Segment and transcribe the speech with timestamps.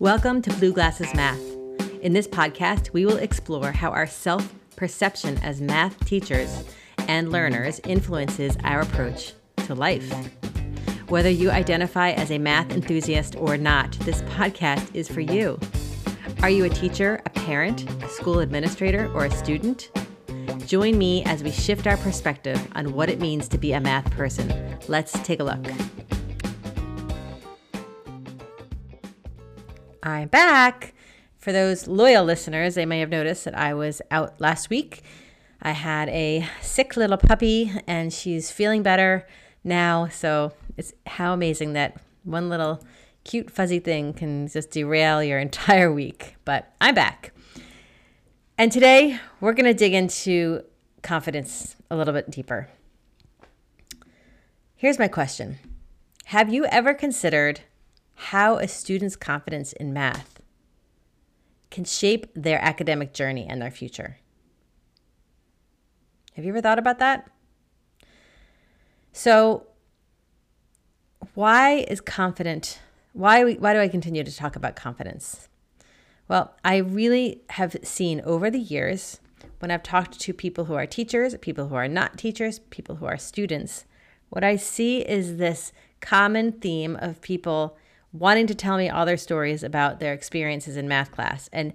[0.00, 1.42] Welcome to Blue Glasses Math.
[2.00, 6.64] In this podcast, we will explore how our self perception as math teachers
[7.00, 9.34] and learners influences our approach
[9.66, 10.10] to life.
[11.10, 15.60] Whether you identify as a math enthusiast or not, this podcast is for you.
[16.42, 19.90] Are you a teacher, a parent, a school administrator, or a student?
[20.64, 24.10] Join me as we shift our perspective on what it means to be a math
[24.12, 24.78] person.
[24.88, 25.66] Let's take a look.
[30.02, 30.94] I'm back.
[31.38, 35.02] For those loyal listeners, they may have noticed that I was out last week.
[35.62, 39.26] I had a sick little puppy and she's feeling better
[39.62, 40.08] now.
[40.08, 42.82] So it's how amazing that one little
[43.24, 46.36] cute fuzzy thing can just derail your entire week.
[46.44, 47.32] But I'm back.
[48.56, 50.62] And today we're going to dig into
[51.02, 52.68] confidence a little bit deeper.
[54.76, 55.58] Here's my question
[56.26, 57.60] Have you ever considered
[58.20, 60.42] how a student's confidence in math
[61.70, 64.18] can shape their academic journey and their future.
[66.34, 67.30] Have you ever thought about that?
[69.12, 69.66] So,
[71.32, 72.80] why is confident?
[73.14, 75.48] Why, we, why do I continue to talk about confidence?
[76.28, 79.18] Well, I really have seen over the years
[79.60, 83.06] when I've talked to people who are teachers, people who are not teachers, people who
[83.06, 83.86] are students,
[84.28, 87.78] what I see is this common theme of people
[88.12, 91.48] wanting to tell me all their stories about their experiences in math class.
[91.52, 91.72] And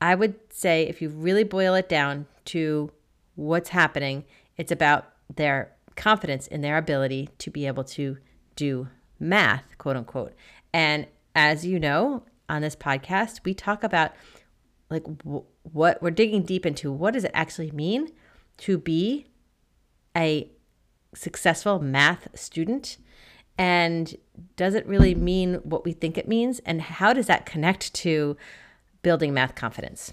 [0.00, 2.90] I would say, if you really boil it down to
[3.34, 4.24] what's happening,
[4.56, 8.18] it's about their confidence in their ability to be able to
[8.54, 10.34] do math, quote unquote.
[10.72, 14.12] And as you know, on this podcast, we talk about
[14.90, 15.04] like
[15.62, 16.92] what we're digging deep into.
[16.92, 18.12] What does it actually mean
[18.58, 19.26] to be
[20.16, 20.50] a
[21.14, 22.98] successful math student?
[23.58, 24.14] And
[24.56, 26.60] does it really mean what we think it means?
[26.60, 28.36] And how does that connect to
[29.02, 30.12] building math confidence?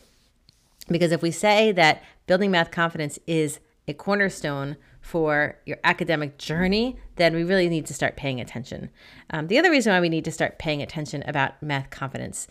[0.88, 6.98] Because if we say that building math confidence is a cornerstone for your academic journey,
[7.18, 8.90] then we really need to start paying attention.
[9.30, 12.48] Um, the other reason why we need to start paying attention about math confidence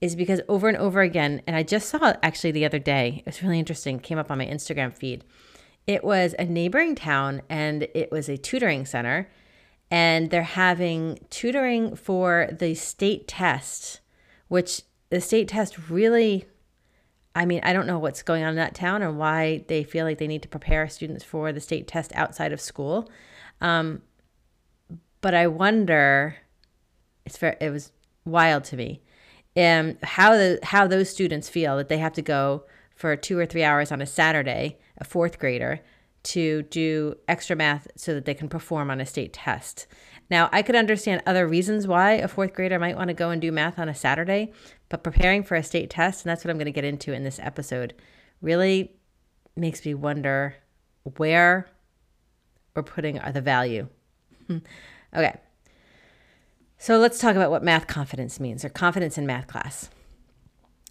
[0.00, 3.26] is because over and over again, and I just saw actually the other day, it
[3.26, 5.24] was really interesting, came up on my Instagram feed.
[5.86, 9.28] It was a neighboring town and it was a tutoring center
[9.90, 14.00] and they're having tutoring for the state test,
[14.48, 16.46] which the state test really,
[17.34, 20.04] I mean, I don't know what's going on in that town and why they feel
[20.04, 23.10] like they need to prepare students for the state test outside of school.
[23.60, 24.02] Um,
[25.20, 26.36] but I wonder,
[27.26, 27.92] it's very, it was
[28.24, 29.02] wild to me,
[29.56, 32.64] um, how the how those students feel that they have to go
[32.94, 35.80] for two or three hours on a Saturday, a fourth grader,
[36.22, 39.86] to do extra math so that they can perform on a state test.
[40.30, 43.40] Now, I could understand other reasons why a fourth grader might want to go and
[43.40, 44.52] do math on a Saturday,
[44.88, 47.24] but preparing for a state test, and that's what I'm going to get into in
[47.24, 47.94] this episode,
[48.40, 48.92] really
[49.56, 50.56] makes me wonder
[51.16, 51.68] where
[52.74, 53.88] we're putting the value.
[54.50, 55.36] okay.
[56.78, 59.90] So let's talk about what math confidence means or confidence in math class.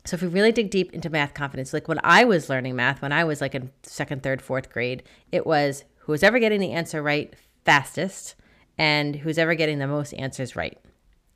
[0.06, 3.02] So if we really dig deep into math confidence, like when I was learning math,
[3.02, 6.72] when I was like in second, third, fourth grade, it was who's ever getting the
[6.72, 7.34] answer right
[7.66, 8.36] fastest
[8.78, 10.78] and who's ever getting the most answers right.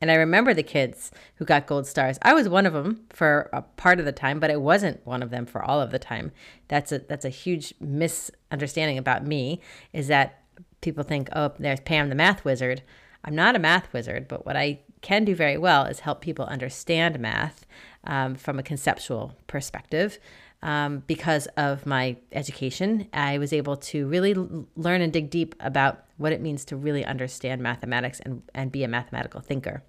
[0.01, 2.18] And I remember the kids who got gold stars.
[2.24, 5.24] I was one of them for a part of the time, but I wasn't one
[5.24, 6.31] of them for all of the time.
[6.68, 9.62] That's a that's a huge misunderstanding about me
[9.94, 10.41] is that
[10.81, 12.81] people think, "Oh, there's Pam the math wizard."
[13.24, 16.46] I'm not a math wizard, but what I can do very well is help people
[16.46, 17.68] understand math
[18.06, 20.18] um, from a conceptual perspective.
[20.64, 25.56] Um, because of my education, I was able to really l- learn and dig deep
[25.59, 29.84] about what it means to really understand mathematics and, and be a mathematical thinker.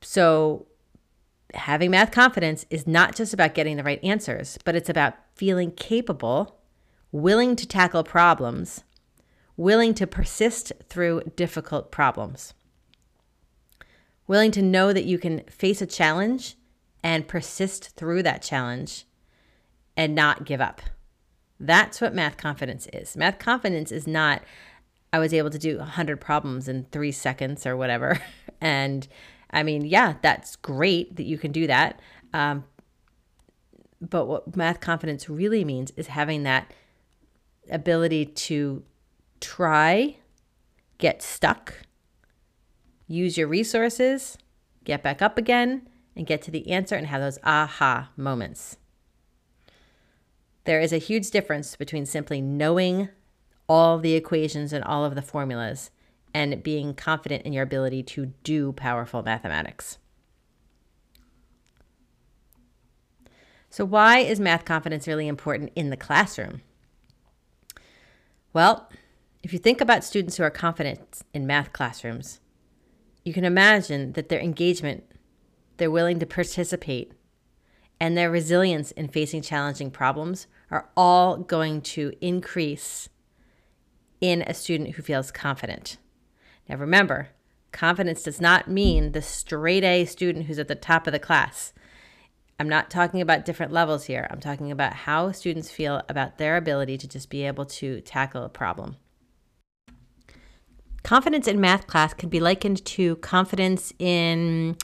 [0.00, 0.66] So,
[1.52, 5.72] having math confidence is not just about getting the right answers, but it's about feeling
[5.72, 6.56] capable,
[7.12, 8.82] willing to tackle problems,
[9.58, 12.54] willing to persist through difficult problems
[14.26, 16.56] willing to know that you can face a challenge
[17.02, 19.04] and persist through that challenge
[19.96, 20.80] and not give up.
[21.58, 23.16] That's what math confidence is.
[23.16, 24.42] Math confidence is not,
[25.12, 28.20] I was able to do 100 problems in three seconds or whatever.
[28.58, 29.06] And
[29.50, 32.00] I mean, yeah, that's great that you can do that.
[32.32, 32.64] Um,
[34.00, 36.72] but what math confidence really means is having that
[37.70, 38.82] ability to
[39.40, 40.16] try,
[40.96, 41.74] get stuck,
[43.06, 44.36] use your resources,
[44.84, 48.76] get back up again, and get to the answer and have those aha moments.
[50.64, 53.08] There is a huge difference between simply knowing
[53.68, 55.90] all the equations and all of the formulas
[56.34, 59.98] and being confident in your ability to do powerful mathematics.
[63.70, 66.62] So, why is math confidence really important in the classroom?
[68.52, 68.88] Well,
[69.42, 72.40] if you think about students who are confident in math classrooms,
[73.26, 75.02] you can imagine that their engagement,
[75.78, 77.10] their willing to participate,
[77.98, 83.08] and their resilience in facing challenging problems are all going to increase
[84.20, 85.96] in a student who feels confident.
[86.68, 87.30] Now, remember,
[87.72, 91.72] confidence does not mean the straight A student who's at the top of the class.
[92.60, 94.28] I'm not talking about different levels here.
[94.30, 98.44] I'm talking about how students feel about their ability to just be able to tackle
[98.44, 98.98] a problem.
[101.06, 104.76] Confidence in math class can be likened to confidence in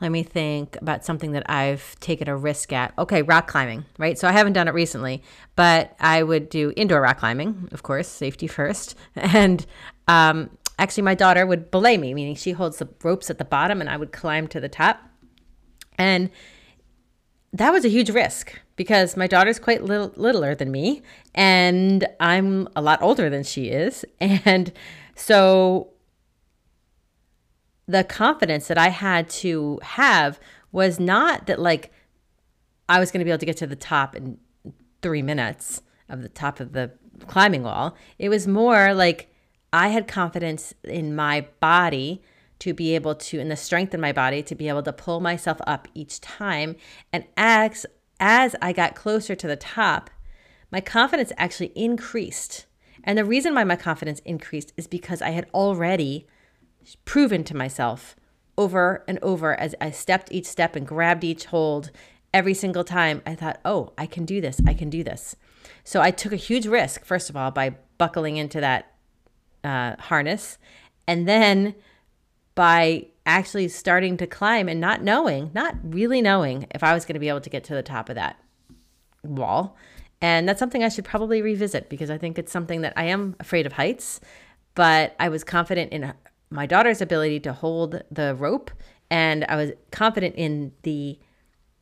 [0.00, 2.94] let me think about something that I've taken a risk at.
[2.96, 4.18] Okay, rock climbing, right?
[4.18, 5.22] So I haven't done it recently,
[5.56, 8.94] but I would do indoor rock climbing, of course, safety first.
[9.14, 9.66] And
[10.06, 10.48] um,
[10.78, 13.90] actually, my daughter would belay me, meaning she holds the ropes at the bottom and
[13.90, 15.02] I would climb to the top.
[15.98, 16.30] And
[17.52, 21.02] that was a huge risk because my daughter's quite little, littler than me
[21.34, 24.04] and I'm a lot older than she is.
[24.20, 24.72] And
[25.14, 25.88] so
[27.86, 30.38] the confidence that I had to have
[30.70, 31.90] was not that like
[32.88, 34.38] I was going to be able to get to the top in
[35.02, 36.92] three minutes of the top of the
[37.26, 37.96] climbing wall.
[38.18, 39.32] It was more like
[39.72, 42.22] I had confidence in my body
[42.60, 45.20] to be able to, in the strength in my body, to be able to pull
[45.20, 46.76] myself up each time.
[47.12, 47.86] And as,
[48.18, 50.10] as I got closer to the top,
[50.70, 52.66] my confidence actually increased.
[53.04, 56.26] And the reason why my confidence increased is because I had already
[57.04, 58.16] proven to myself
[58.56, 61.90] over and over as I stepped each step and grabbed each hold
[62.34, 63.22] every single time.
[63.24, 64.60] I thought, oh, I can do this.
[64.66, 65.36] I can do this.
[65.84, 68.92] So I took a huge risk, first of all, by buckling into that
[69.64, 70.58] uh, harness.
[71.06, 71.74] And then
[72.58, 77.14] by actually starting to climb and not knowing, not really knowing if I was going
[77.14, 78.36] to be able to get to the top of that
[79.22, 79.76] wall.
[80.20, 83.36] And that's something I should probably revisit because I think it's something that I am
[83.38, 84.20] afraid of heights,
[84.74, 86.12] but I was confident in
[86.50, 88.72] my daughter's ability to hold the rope
[89.08, 91.16] and I was confident in the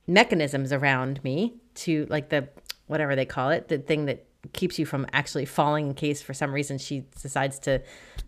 [0.06, 2.50] mechanisms around me to like the
[2.87, 6.34] whatever they call it, the thing that keeps you from actually falling in case for
[6.34, 7.81] some reason she decides to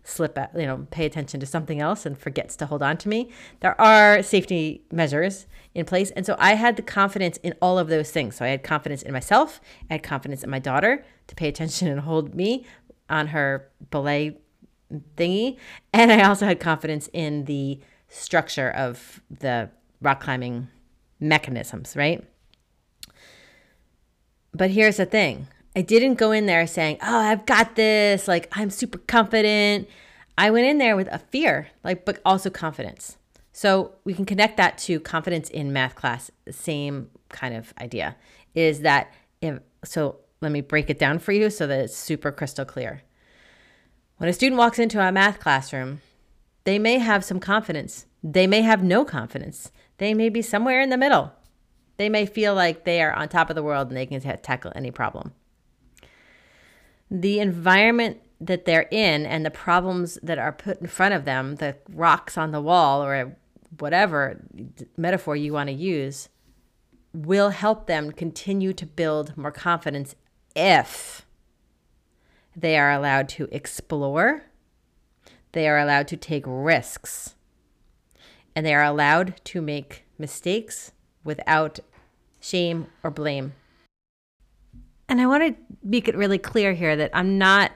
[0.03, 3.09] slip at, you know pay attention to something else and forgets to hold on to
[3.09, 3.29] me
[3.59, 7.87] there are safety measures in place and so i had the confidence in all of
[7.87, 11.35] those things so i had confidence in myself i had confidence in my daughter to
[11.35, 12.65] pay attention and hold me
[13.09, 14.37] on her belay
[15.15, 15.57] thingy.
[15.93, 19.69] And I also had confidence in the structure of the
[20.01, 20.67] rock climbing
[21.19, 22.23] mechanisms, right?
[24.53, 28.47] But here's the thing I didn't go in there saying, oh, I've got this, like
[28.51, 29.87] I'm super confident.
[30.37, 33.17] I went in there with a fear, like, but also confidence.
[33.51, 36.31] So we can connect that to confidence in math class.
[36.45, 38.15] The same kind of idea
[38.55, 42.31] is that if, so let me break it down for you so that it's super
[42.31, 43.01] crystal clear.
[44.17, 46.01] When a student walks into a math classroom,
[46.63, 48.05] they may have some confidence.
[48.23, 49.71] They may have no confidence.
[49.97, 51.33] They may be somewhere in the middle.
[51.97, 54.71] They may feel like they are on top of the world and they can tackle
[54.73, 55.33] any problem.
[57.11, 61.55] The environment that they're in and the problems that are put in front of them,
[61.55, 63.35] the rocks on the wall or
[63.77, 64.41] whatever
[64.95, 66.29] metaphor you want to use,
[67.13, 70.15] will help them continue to build more confidence
[70.55, 71.25] if
[72.55, 74.43] they are allowed to explore.
[75.51, 77.35] They are allowed to take risks.
[78.55, 80.91] And they are allowed to make mistakes
[81.23, 81.79] without
[82.39, 83.53] shame or blame.
[85.09, 87.71] And I want to make it really clear here that I'm not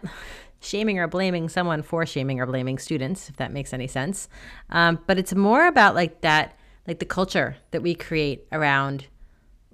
[0.59, 4.29] shaming or blaming someone for shaming or blaming students, if that makes any sense.
[4.69, 9.07] Um, but it's more about like that, like the culture that we create around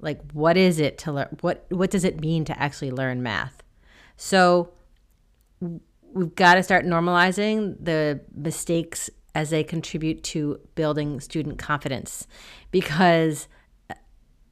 [0.01, 3.61] like what is it to learn what what does it mean to actually learn math
[4.15, 4.71] so
[6.13, 12.27] we've got to start normalizing the mistakes as they contribute to building student confidence
[12.71, 13.47] because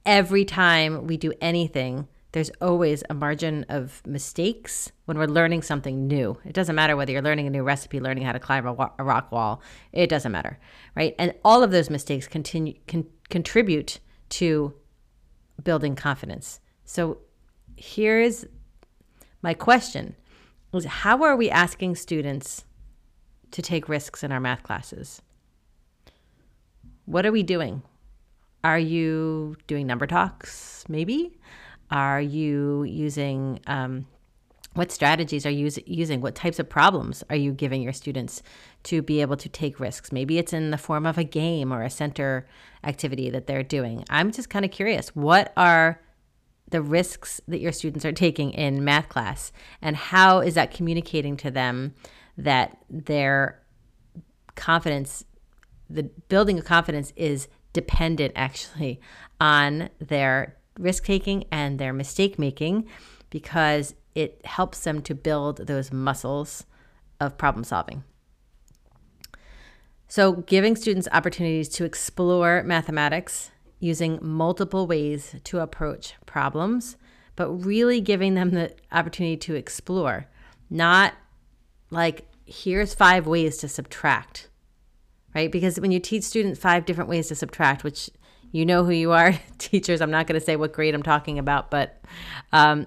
[0.06, 2.08] every time we do anything,
[2.38, 6.38] there's always a margin of mistakes when we're learning something new.
[6.44, 9.02] It doesn't matter whether you're learning a new recipe, learning how to climb a, a
[9.02, 10.56] rock wall, it doesn't matter,
[10.94, 11.16] right?
[11.18, 14.72] And all of those mistakes continue can contribute to
[15.64, 16.60] building confidence.
[16.84, 17.18] So
[17.76, 18.44] here's
[19.42, 20.14] my question
[20.72, 22.64] is how are we asking students
[23.50, 25.20] to take risks in our math classes?
[27.04, 27.82] What are we doing?
[28.62, 31.36] Are you doing number talks, maybe?
[31.90, 34.06] Are you using, um,
[34.74, 36.20] what strategies are you using?
[36.20, 38.42] What types of problems are you giving your students
[38.84, 40.12] to be able to take risks?
[40.12, 42.46] Maybe it's in the form of a game or a center
[42.84, 44.04] activity that they're doing.
[44.10, 45.08] I'm just kind of curious.
[45.16, 46.00] What are
[46.70, 51.36] the risks that your students are taking in math class and how is that communicating
[51.38, 51.94] to them
[52.36, 53.62] that their
[54.54, 55.24] confidence
[55.90, 59.00] the building of confidence is dependent actually
[59.40, 62.86] on their risk taking and their mistake making
[63.30, 66.64] because it helps them to build those muscles
[67.20, 68.04] of problem solving.
[70.10, 76.96] So, giving students opportunities to explore mathematics using multiple ways to approach problems,
[77.36, 80.26] but really giving them the opportunity to explore,
[80.70, 81.14] not
[81.90, 84.48] like, here's five ways to subtract,
[85.34, 85.52] right?
[85.52, 88.10] Because when you teach students five different ways to subtract, which
[88.52, 91.38] you know who you are, teachers, I'm not going to say what grade I'm talking
[91.38, 92.00] about, but
[92.52, 92.86] um,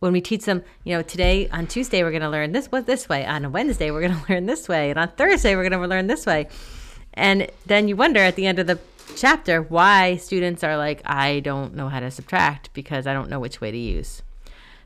[0.00, 2.86] when we teach them, you know, today on Tuesday we're going to learn this what
[2.86, 5.80] this way, on Wednesday we're going to learn this way, and on Thursday we're going
[5.80, 6.48] to learn this way.
[7.14, 8.78] And then you wonder at the end of the
[9.16, 13.40] chapter why students are like, I don't know how to subtract because I don't know
[13.40, 14.22] which way to use.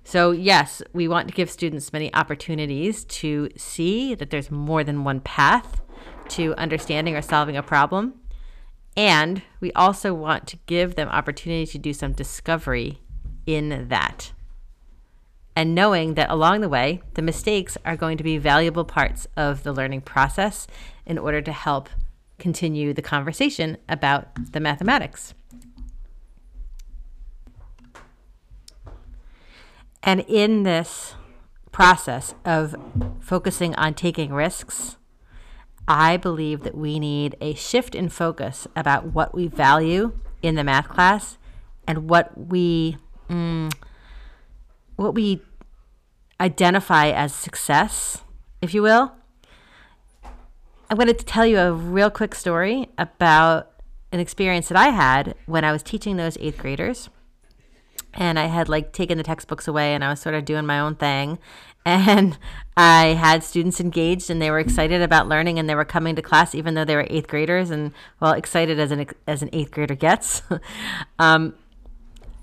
[0.04, 5.02] So, yes, we want to give students many opportunities to see that there's more than
[5.02, 5.80] one path
[6.30, 8.14] to understanding or solving a problem.
[8.96, 13.00] And we also want to give them opportunity to do some discovery
[13.46, 14.32] in that
[15.56, 19.62] and knowing that along the way, the mistakes are going to be valuable parts of
[19.62, 20.66] the learning process
[21.06, 21.88] in order to help
[22.38, 25.32] continue the conversation about the mathematics.
[30.02, 31.14] And in this
[31.72, 32.76] process of
[33.18, 34.98] focusing on taking risks,
[35.88, 40.64] I believe that we need a shift in focus about what we value in the
[40.64, 41.38] math class
[41.86, 42.96] and what we
[43.28, 43.72] mm,
[44.96, 45.42] what we
[46.40, 48.22] identify as success,
[48.60, 49.12] if you will.
[50.88, 53.72] I'm going to tell you a real quick story about
[54.12, 57.08] an experience that I had when I was teaching those eighth graders.
[58.14, 60.80] And I had like taken the textbooks away and I was sort of doing my
[60.80, 61.38] own thing.
[61.86, 62.36] And
[62.76, 66.22] I had students engaged and they were excited about learning and they were coming to
[66.22, 69.70] class even though they were eighth graders and, well, excited as an, as an eighth
[69.70, 70.42] grader gets.
[71.20, 71.54] um,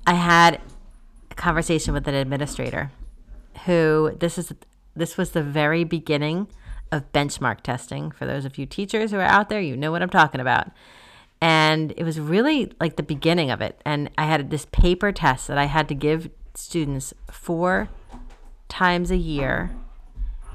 [0.08, 0.62] I had
[1.30, 2.92] a conversation with an administrator
[3.66, 4.54] who this is
[4.96, 6.48] this was the very beginning
[6.92, 8.12] of benchmark testing.
[8.12, 10.72] For those of you teachers who are out there, you know what I'm talking about.
[11.42, 13.82] And it was really like the beginning of it.
[13.84, 17.90] And I had this paper test that I had to give students four
[18.68, 19.72] times a year.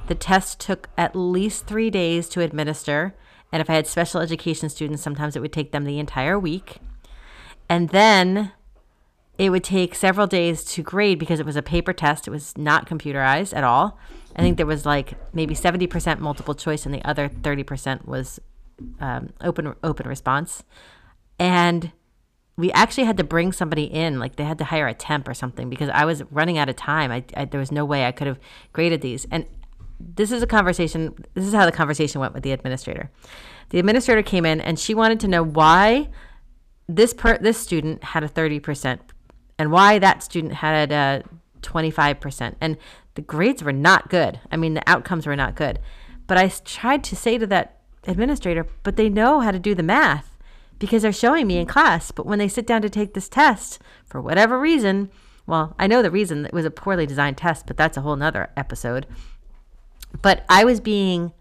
[0.07, 3.15] The test took at least three days to administer.
[3.53, 6.79] And if I had special education students, sometimes it would take them the entire week.
[7.69, 8.53] And then
[9.37, 12.27] it would take several days to grade because it was a paper test.
[12.27, 13.99] It was not computerized at all.
[14.35, 18.41] I think there was like maybe 70% multiple choice and the other 30% was
[19.01, 20.65] um, open open response.
[21.39, 21.93] And
[22.59, 25.33] we actually had to bring somebody in, like they had to hire a temp or
[25.33, 27.13] something because I was running out of time.
[27.13, 28.41] I, I there was no way I could have
[28.73, 29.29] graded these.
[29.31, 29.47] And
[30.01, 31.15] this is a conversation.
[31.35, 33.11] This is how the conversation went with the administrator.
[33.71, 36.09] The administrator came in and she wanted to know why
[36.89, 38.99] this per this student had a 30%
[39.57, 41.23] and why that student had a
[41.61, 42.57] 25%.
[42.61, 42.77] And
[43.15, 44.41] the grades were not good.
[44.51, 45.79] I mean, the outcomes were not good.
[46.27, 49.83] But I tried to say to that administrator, but they know how to do the
[49.85, 50.38] math
[50.79, 52.11] because they're showing me in class.
[52.11, 55.11] But when they sit down to take this test, for whatever reason,
[55.47, 58.17] well, I know the reason it was a poorly designed test, but that's a whole
[58.17, 59.07] nother episode.
[60.23, 61.33] But I was being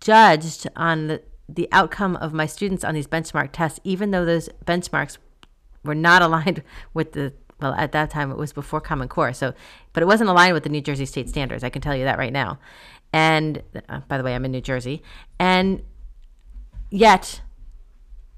[0.00, 4.48] judged on the, the outcome of my students on these benchmark tests, even though those
[4.64, 5.18] benchmarks
[5.84, 6.62] were not aligned
[6.94, 9.52] with the well at that time it was before common core so
[9.92, 12.16] but it wasn't aligned with the new jersey state standards i can tell you that
[12.16, 12.58] right now
[13.12, 15.02] and uh, by the way i'm in new jersey
[15.38, 15.82] and
[16.90, 17.42] yet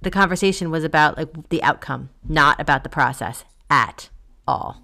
[0.03, 4.09] the conversation was about like the outcome not about the process at
[4.47, 4.83] all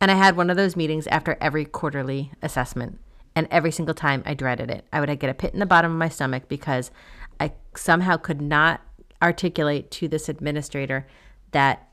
[0.00, 2.98] and i had one of those meetings after every quarterly assessment
[3.34, 5.92] and every single time i dreaded it i would get a pit in the bottom
[5.92, 6.90] of my stomach because
[7.38, 8.80] i somehow could not
[9.22, 11.06] articulate to this administrator
[11.52, 11.90] that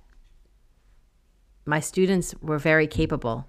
[1.67, 3.45] my students were very capable,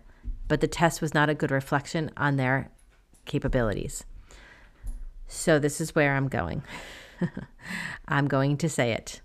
[0.48, 2.70] but the test was not a good reflection on their
[3.24, 4.04] capabilities.
[5.28, 6.62] So, this is where I'm going.
[8.08, 9.20] I'm going to say it.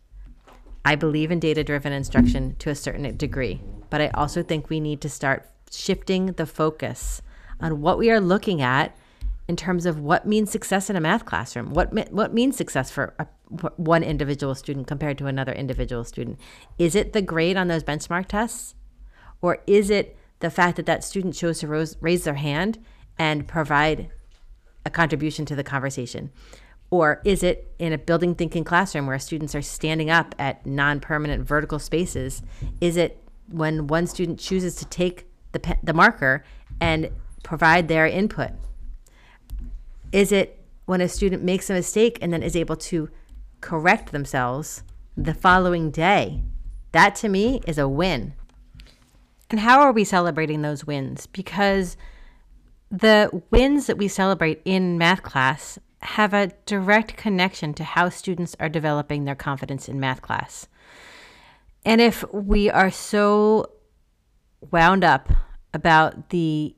[0.85, 4.79] I believe in data driven instruction to a certain degree, but I also think we
[4.79, 7.21] need to start shifting the focus
[7.59, 8.95] on what we are looking at
[9.47, 11.73] in terms of what means success in a math classroom.
[11.73, 13.27] What what means success for a,
[13.77, 16.39] one individual student compared to another individual student?
[16.77, 18.75] Is it the grade on those benchmark tests,
[19.41, 22.79] or is it the fact that that student chose to raise their hand
[23.17, 24.09] and provide
[24.85, 26.31] a contribution to the conversation?
[26.93, 30.99] Or is it in a building thinking classroom where students are standing up at non
[30.99, 32.43] permanent vertical spaces?
[32.81, 36.45] Is it when one student chooses to take the, pe- the marker
[36.79, 37.09] and
[37.41, 38.51] provide their input?
[40.11, 43.09] Is it when a student makes a mistake and then is able to
[43.59, 44.83] correct themselves
[45.17, 46.43] the following day?
[46.91, 48.35] That to me is a win.
[49.49, 51.25] And how are we celebrating those wins?
[51.25, 51.97] Because
[52.91, 58.55] the wins that we celebrate in math class have a direct connection to how students
[58.59, 60.67] are developing their confidence in math class.
[61.85, 63.71] And if we are so
[64.71, 65.31] wound up
[65.73, 66.75] about the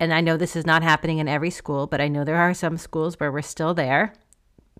[0.00, 2.54] and I know this is not happening in every school, but I know there are
[2.54, 4.14] some schools where we're still there.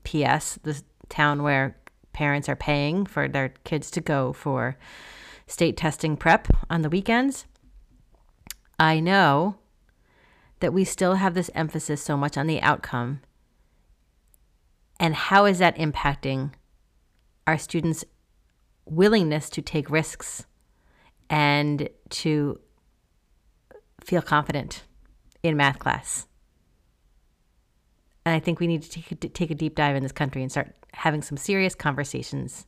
[0.02, 0.59] P.S.
[0.64, 1.76] The town where
[2.12, 4.76] parents are paying for their kids to go for
[5.47, 7.47] state testing prep on the weekends.
[8.80, 9.59] I know
[10.62, 13.21] that we still have this emphasis so much on the outcome.
[14.99, 16.52] And how is that impacting
[17.47, 18.04] our students'
[18.87, 20.47] willingness to take risks
[21.28, 22.59] and to
[24.02, 24.85] feel confident?
[25.42, 26.26] in math class.
[28.25, 30.42] And I think we need to take a, take a deep dive in this country
[30.42, 32.66] and start having some serious conversations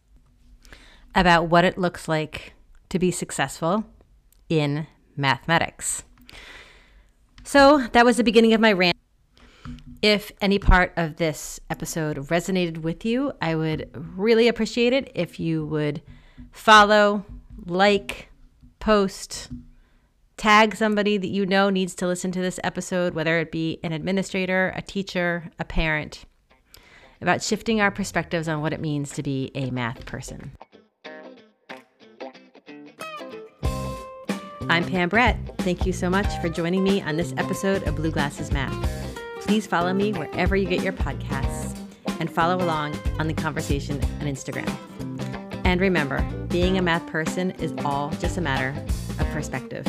[1.15, 2.55] about what it looks like
[2.89, 3.85] to be successful
[4.49, 4.87] in
[5.17, 6.05] mathematics.
[7.45, 8.97] So that was the beginning of my rant.
[10.03, 15.39] If any part of this episode resonated with you, I would really appreciate it if
[15.39, 16.03] you would
[16.51, 17.25] follow,
[17.65, 18.29] like,
[18.81, 19.51] post,
[20.37, 23.93] tag somebody that you know needs to listen to this episode, whether it be an
[23.93, 26.25] administrator, a teacher, a parent,
[27.21, 30.53] about shifting our perspectives on what it means to be a math person.
[34.69, 35.39] I'm Pam Brett.
[35.59, 39.17] Thank you so much for joining me on this episode of Blue Glasses Math.
[39.41, 41.79] Please follow me wherever you get your podcasts
[42.19, 44.69] and follow along on the conversation on Instagram.
[45.65, 48.75] And remember, being a math person is all just a matter
[49.19, 49.87] of perspective.